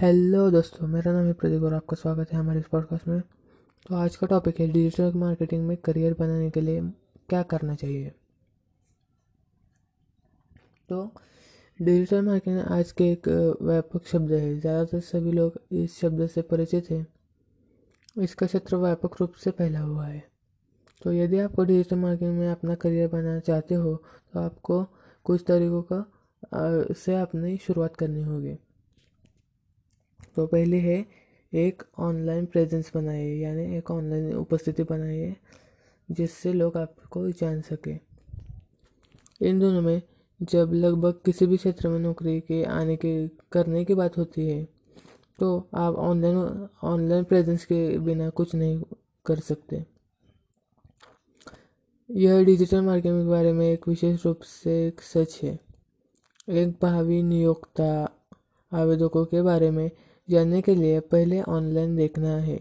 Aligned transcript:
Hello 0.00 0.50
दोस्तों, 0.50 0.86
मेरा 0.88 1.12
नाम 1.12 1.26
है 1.26 1.32
प्रदीप 1.32 1.62
और 1.62 1.74
आपका 1.74 1.94
स्वागत 1.94 2.30
है 2.32 2.38
हमारे 2.38 2.58
इस 2.60 2.66
पॉडकास्ट 2.66 3.08
में। 3.08 3.20
तो 3.86 3.94
आज 3.94 4.14
का 4.16 4.26
टॉपिक 4.26 4.60
है 4.60 4.66
डिजिटल 4.68 5.12
मार्केटिंग 5.14 5.66
में 5.66 5.76
करियर 5.76 6.14
बनाने 6.18 6.48
के 6.50 6.60
लिए 6.60 6.80
क्या 7.28 7.42
करना 7.42 7.74
चाहिए? 7.74 8.08
तो 10.88 11.02
डिजिटल 11.78 12.22
मार्केटिंग 12.22 12.60
आज 12.60 12.92
के 12.92 13.10
एक 13.10 13.28
व्यापक 13.62 14.06
शब्द 14.06 14.32
है। 14.32 14.58
ज़्यादातर 14.60 15.00
सभी 15.00 15.32
लोग 15.32 15.60
इस 15.72 15.98
शब्द 16.00 16.26
से 16.28 16.42
परिचित 16.44 16.90
हैं। 16.90 17.06
इसका 18.22 18.46
क्षेत्र 18.46 18.76
व्यापक 18.76 19.20
रूप 19.20 19.34
से 19.34 19.50
फैला 19.50 19.80
हुआ 19.80 20.06
है। 20.06 20.22
तो 21.02 21.12
यदि 21.12 21.38
आपको 21.40 21.64
डिजिटल 21.64 21.96
मार्केटिंग 21.98 22.38
में 22.38 22.48
अपना 22.48 22.74
करियर 22.76 23.08
बनाना 23.08 23.40
चाहते 23.42 23.74
हो 23.74 23.94
तो 24.32 24.40
आपको 24.40 24.82
कुछ 25.26 25.44
तरीकों 25.48 25.82
का 25.92 26.94
से 26.96 27.20
अपनी 27.20 27.56
शुरुआत 27.58 27.96
करनी 27.96 28.22
होगी। 28.22 28.58
तो 30.36 30.46
पहले 30.46 30.78
है 30.78 31.04
एक 31.52 31.82
ऑनलाइन 31.98 32.44
प्रेजेंस 32.46 32.90
बनाइए, 32.94 33.34
यानी 33.36 33.76
एक 33.76 33.90
ऑनलाइन 33.90 34.32
उपस्थिति 34.34 34.82
बनाइए, 34.82 35.34
जिससे 36.08 36.52
लोग 36.52 36.76
आपको 36.76 37.28
जान 37.30 37.60
सके। 37.62 37.96
इन 39.40 39.58
दोनों 39.58 39.82
में 39.82 40.02
जब 40.40 40.70
लगभग 40.74 41.20
किसी 41.24 41.46
भी 41.46 41.56
क्षेत्र 41.56 41.88
में 41.88 41.98
नौकरी 41.98 42.40
के 42.40 42.62
आने 42.64 42.96
के, 42.96 43.28
करने 43.52 43.84
की 43.84 43.94
बात 43.94 44.18
होती 44.18 44.46
है 44.48 44.64
तो 45.38 45.56
आप 45.74 45.94
ऑनलाइन 45.96 46.68
ऑनलाइन 46.84 47.24
प्रेजेंस 47.24 47.64
के 47.64 47.98
बिना 47.98 48.28
कुछ 48.30 48.54
नहीं 48.54 48.82
कर 49.26 49.38
सकते। 49.40 49.84
यह 52.10 52.44
डिजिटल 52.44 52.80
मार्केटिंग 52.80 53.22
के 53.22 53.28
बारे 53.28 53.52
में 53.52 53.66
एक 53.66 53.88
विशेष 53.88 54.24
रूप 54.26 54.40
से 54.42 54.72
एक 54.86 55.00
सच 55.02 55.38
है। 55.42 55.58
एक 56.50 56.70
भावी 56.82 57.22
नियोक्ता 57.22 57.92
आवेदकों 58.72 59.24
के 59.24 59.42
बारे 59.42 59.70
में 59.70 59.90
जानने 60.30 60.60
के 60.62 60.74
लिए 60.74 61.00
पहले 61.00 61.40
ऑनलाइन 61.42 61.96
देखना 61.96 62.36
है। 62.38 62.58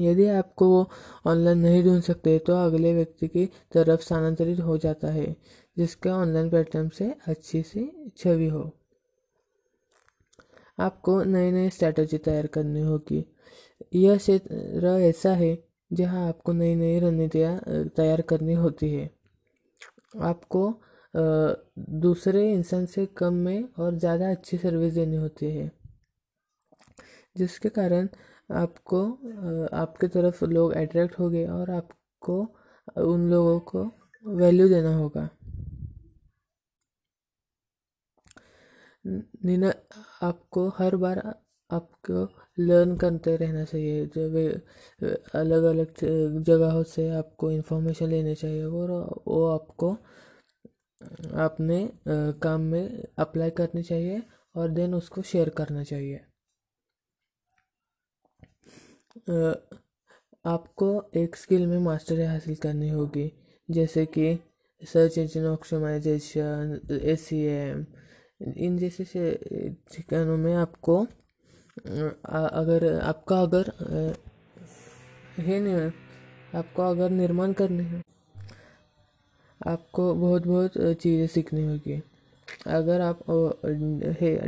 यदि 0.00 0.26
आपको 0.28 0.68
वो 0.68 0.88
ऑनलाइन 1.26 1.58
नहीं 1.58 1.82
ढूंढ 1.84 2.02
सकते 2.02 2.38
तो 2.38 2.56
अगले 2.56 2.92
व्यक्ति 2.94 3.28
की 3.28 3.46
तरफ़ 3.72 4.00
स्थानांतरित 4.00 4.60
हो 4.60 4.76
जाता 4.78 5.08
है, 5.08 5.34
जिसका 5.76 6.16
ऑनलाइन 6.16 6.50
प्लेटफॉर्म 6.50 6.88
से 6.88 7.14
अच्छी 7.28 7.62
सी 7.62 7.90
छवि 8.16 8.48
हो। 8.48 8.70
आपको 10.78 11.22
नई 11.24 11.50
नई 11.50 11.70
स्ट्रैटेजी 11.70 12.18
तैयार 12.18 12.46
करनी 12.46 12.80
होगी। 12.80 13.24
यह 13.94 14.16
क्षेत्र 14.16 14.96
ऐसा 15.00 15.32
है, 15.32 15.56
जहाँ 15.92 16.26
आपको 16.28 16.52
नई 16.52 16.74
नई 16.74 16.98
रणनीतियाँ 17.00 17.58
तैयार 17.96 18.20
करनी 18.20 18.54
होती 18.54 18.92
है। 18.92 19.10
आपको 20.20 20.62
दूसरे 21.14 22.50
इंसान 22.52 22.86
से 22.86 23.06
कम 23.18 23.34
में 23.36 23.68
और 23.78 23.98
ज़्यादा 23.98 24.30
अच्छी 24.30 24.56
सर्विस 24.58 24.92
देनी 24.94 25.16
होती 25.16 25.50
है। 25.50 25.70
जिसके 27.36 27.68
कारण 27.70 28.08
आपको 28.50 29.02
आपके 29.76 30.08
तरफ़ 30.08 30.44
लोग 30.46 30.72
अट्रैक्ट 30.74 31.18
हो 31.18 31.28
गए 31.30 31.46
और 31.48 31.70
आपको 31.70 32.40
उन 33.04 33.28
लोगों 33.30 33.58
को 33.70 33.84
वैल्यू 34.24 34.68
देना 34.68 34.94
होगा। 34.96 35.28
नीना, 39.04 39.72
आपको 40.22 40.68
हर 40.78 40.96
बार 40.96 41.18
आपको 41.70 42.24
लर्न 42.58 42.96
करते 42.96 43.36
रहना 43.36 43.64
चाहिए। 43.64 44.04
जो 44.06 44.28
वे 44.30 44.46
अलग 45.34 45.62
अलग 45.64 45.94
जगहों 46.44 46.82
से 46.86 47.08
आपको 47.18 47.50
इन्फॉर्मेशन 47.50 48.08
लेनी 48.08 48.34
चाहिए 48.34 48.64
और 48.64 48.90
वो 49.26 49.44
आपको 49.48 49.96
अपने 51.20 51.78
काम 52.42 52.60
में 52.60 53.04
अप्लाई 53.18 53.50
करनी 53.50 53.82
चाहिए 53.82 54.22
और 54.54 54.70
देन 54.70 54.94
उसको 54.94 55.22
शेयर 55.22 55.48
करना 55.48 55.82
चाहिए। 55.84 56.20
आपको 60.46 60.88
एक 61.16 61.36
स्किल 61.36 61.66
में 61.66 61.78
मास्टरी 61.78 62.24
हासिल 62.24 62.54
करनी 62.56 62.88
होगी, 62.88 63.32
जैसे 63.68 64.04
कि 64.06 64.38
search 64.82 65.18
engine 65.18 65.46
optimisation 65.46 66.80
A 67.02 67.16
C 67.16 67.40
M 67.46 67.84
इन 68.56 68.76
जैसे 68.78 69.74
ठिकानों 69.92 70.36
में 70.36 70.54
आपको 70.54 71.02
अगर 71.80 73.00
आपका 73.00 73.40
अगर 73.42 73.72
है 75.38 75.58
नहीं, 75.60 75.90
आपको 76.54 76.82
अगर 76.82 77.10
निर्माण 77.10 77.52
करने 77.52 77.82
हैं 77.82 78.02
आपको 79.60 80.14
बहुत 80.14 80.46
बहुत 80.46 80.72
चीज़ें 81.02 81.26
सीखनी 81.28 81.64
होगी। 81.64 82.00
अगर 82.68 83.00
आप 83.00 83.18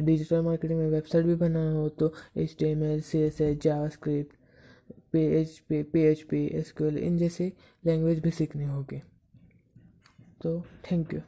डिजिटल 0.01 0.41
मार्केटिंग 0.43 0.79
में 0.81 0.89
वेबसाइट 0.91 1.27
भी 1.27 1.35
बनाना 1.37 1.73
हो 1.73 1.89
तो 1.89 2.13
H 2.37 2.57
T 2.61 2.67
M 2.67 2.83
L 2.85 3.01
C 3.03 3.19
S 3.19 3.41
S 3.41 3.59
JavaScript 3.89 4.37
P 5.13 5.21
H 5.41 5.59
P 5.69 5.83
P 5.93 6.01
H 6.03 6.23
P 6.31 6.45
S 6.55 6.73
Q 6.77 6.87
L 6.89 6.99
इन 6.99 7.19
जैसे 7.19 7.53
लैंग्वेज 7.85 8.19
भी 8.23 8.31
सीखनी 8.31 8.65
होगी। 8.65 8.99
तो 10.43 10.61
थैंक 10.91 11.15
यू 11.15 11.21